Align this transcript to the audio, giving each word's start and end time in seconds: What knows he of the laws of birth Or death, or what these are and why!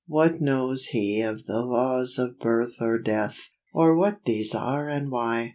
What 0.07 0.41
knows 0.41 0.85
he 0.87 1.21
of 1.21 1.45
the 1.45 1.63
laws 1.63 2.17
of 2.17 2.39
birth 2.39 2.73
Or 2.81 2.97
death, 2.97 3.37
or 3.71 3.95
what 3.95 4.25
these 4.25 4.55
are 4.55 4.89
and 4.89 5.11
why! 5.11 5.49